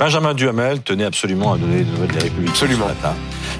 [0.00, 2.86] Benjamin Duhamel tenait absolument à donner des nouvelles des Républicains Absolument.
[2.88, 3.14] ce matin.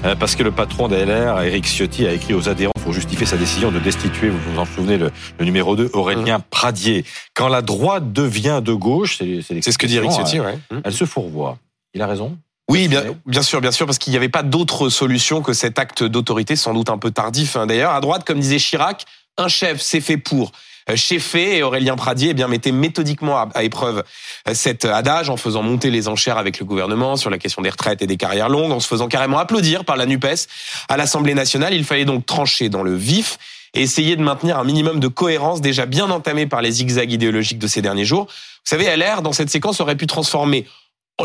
[0.05, 3.37] Euh, Parce que le patron d'ALR, Eric Ciotti, a écrit aux adhérents pour justifier sa
[3.37, 6.43] décision de destituer, vous vous en souvenez, le, le numéro 2, Aurélien Mmh.
[6.49, 7.05] Pradier.
[7.35, 10.57] Quand la droite devient de gauche, c'est C'est ce que dit Eric Ciotti, euh, ouais.
[10.83, 11.59] Elle se fourvoie.
[11.93, 12.35] Il a raison.
[12.71, 15.77] Oui, bien, bien sûr, bien sûr, parce qu'il n'y avait pas d'autre solution que cet
[15.77, 17.67] acte d'autorité, sans doute un peu tardif hein.
[17.67, 17.91] d'ailleurs.
[17.91, 19.05] À droite, comme disait Chirac,
[19.37, 20.53] un chef, c'est fait pour.
[20.89, 24.03] Euh, Cheffer et Aurélien Pradier eh bien, mettaient méthodiquement à, à épreuve
[24.47, 27.69] euh, cet adage en faisant monter les enchères avec le gouvernement sur la question des
[27.69, 30.47] retraites et des carrières longues, en se faisant carrément applaudir par la NUPES
[30.89, 31.73] à l'Assemblée nationale.
[31.73, 33.37] Il fallait donc trancher dans le vif
[33.73, 37.59] et essayer de maintenir un minimum de cohérence déjà bien entamé par les zigzags idéologiques
[37.59, 38.25] de ces derniers jours.
[38.25, 40.67] Vous savez, LR, dans cette séquence, aurait pu transformer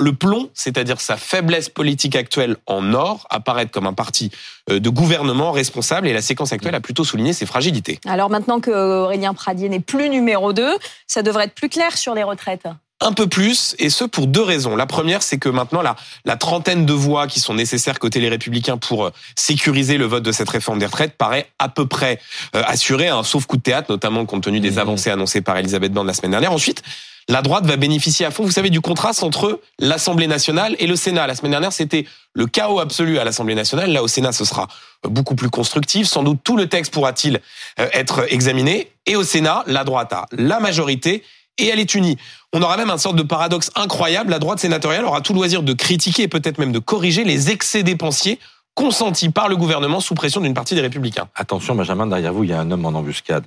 [0.00, 4.30] le plomb, c'est-à-dire sa faiblesse politique actuelle en or, apparaître comme un parti
[4.70, 7.98] euh, de gouvernement responsable et la séquence actuelle a plutôt souligné ses fragilités.
[8.06, 12.14] Alors maintenant que Aurélien Pradier n'est plus numéro 2, ça devrait être plus clair sur
[12.14, 12.66] les retraites.
[13.00, 14.74] Un peu plus, et ce pour deux raisons.
[14.74, 18.30] La première, c'est que maintenant, la, la trentaine de voix qui sont nécessaires côté les
[18.30, 22.18] Républicains pour euh, sécuriser le vote de cette réforme des retraites paraît à peu près
[22.54, 24.78] euh, assuré, un sauf coup de théâtre, notamment compte tenu des Mmh.
[24.78, 26.52] avancées annoncées par Elisabeth Borne la semaine dernière.
[26.52, 26.82] Ensuite,
[27.28, 30.94] la droite va bénéficier à fond, vous savez, du contraste entre l'Assemblée nationale et le
[30.94, 31.26] Sénat.
[31.26, 33.90] La semaine dernière, c'était le chaos absolu à l'Assemblée nationale.
[33.90, 34.68] Là, au Sénat, ce sera
[35.02, 36.06] beaucoup plus constructif.
[36.06, 37.40] Sans doute, tout le texte pourra-t-il
[37.80, 38.92] euh, être examiné.
[39.06, 41.24] Et au Sénat, la droite a la majorité
[41.58, 42.16] et elle est unie.
[42.52, 44.30] On aura même une sorte de paradoxe incroyable.
[44.30, 47.82] La droite sénatoriale aura tout loisir de critiquer et peut-être même de corriger les excès
[47.82, 48.38] dépensiers
[48.74, 51.28] consentis par le gouvernement sous pression d'une partie des républicains.
[51.34, 53.46] Attention, Benjamin, derrière vous, il y a un homme en embuscade.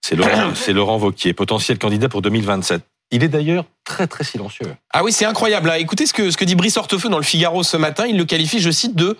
[0.00, 2.82] C'est Laurent, c'est Laurent Vauquier, potentiel candidat pour 2027.
[3.10, 4.74] Il est d'ailleurs très très silencieux.
[4.92, 5.68] Ah oui, c'est incroyable.
[5.68, 5.78] là.
[5.78, 8.06] Écoutez ce que, ce que dit Brice Hortefeux dans le Figaro ce matin.
[8.06, 9.16] Il le qualifie, je cite, de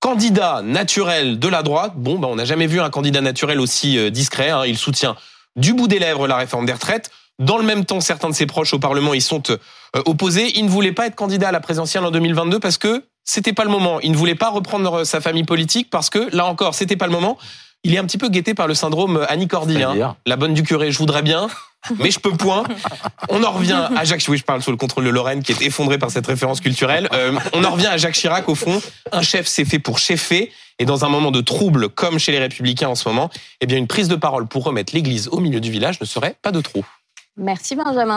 [0.00, 1.92] candidat naturel de la droite.
[1.96, 4.50] Bon, ben, on n'a jamais vu un candidat naturel aussi euh, discret.
[4.50, 4.64] hein.
[4.66, 5.16] Il soutient
[5.56, 7.10] du bout des lèvres la réforme des retraites.
[7.40, 9.56] Dans le même temps, certains de ses proches au Parlement y sont euh,
[10.06, 10.58] opposés.
[10.58, 13.64] Il ne voulait pas être candidat à la présidentielle en 2022 parce que c'était pas
[13.64, 14.00] le moment.
[14.00, 17.06] Il ne voulait pas reprendre euh, sa famille politique parce que, là encore, c'était pas
[17.06, 17.38] le moment.
[17.84, 19.80] Il est un petit peu guetté par le syndrome Annie Cordy.
[19.84, 19.94] hein.
[20.26, 21.48] La bonne du curé, je voudrais bien,
[21.98, 22.64] mais je peux point.
[23.28, 24.24] On en revient à Jacques.
[24.28, 27.08] Oui, je parle sous le contrôle de Lorraine, qui est effondrée par cette référence culturelle.
[27.12, 28.48] Euh, on en revient à Jacques Chirac.
[28.48, 28.80] Au fond,
[29.12, 30.52] un chef, c'est fait pour cheffer.
[30.78, 33.30] Et dans un moment de trouble, comme chez les Républicains en ce moment,
[33.60, 36.36] eh bien, une prise de parole pour remettre l'Église au milieu du village ne serait
[36.40, 36.84] pas de trop.
[37.36, 38.16] Merci Benjamin.